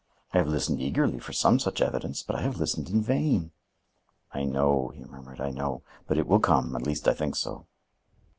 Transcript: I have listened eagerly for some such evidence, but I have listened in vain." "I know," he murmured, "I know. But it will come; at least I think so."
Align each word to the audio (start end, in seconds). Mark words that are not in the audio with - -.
I 0.33 0.39
have 0.39 0.47
listened 0.47 0.81
eagerly 0.81 1.19
for 1.19 1.31
some 1.31 1.59
such 1.59 1.79
evidence, 1.79 2.23
but 2.23 2.35
I 2.35 2.41
have 2.41 2.57
listened 2.57 2.89
in 2.89 3.03
vain." 3.03 3.51
"I 4.31 4.45
know," 4.45 4.89
he 4.95 5.03
murmured, 5.03 5.39
"I 5.39 5.51
know. 5.51 5.83
But 6.07 6.17
it 6.17 6.25
will 6.25 6.39
come; 6.39 6.75
at 6.75 6.87
least 6.87 7.07
I 7.07 7.13
think 7.13 7.35
so." 7.35 7.67